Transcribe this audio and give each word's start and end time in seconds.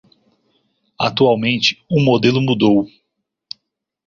Atualmente, 0.99 1.77
o 1.87 1.99
modelo 2.01 2.41
mudou. 2.41 2.87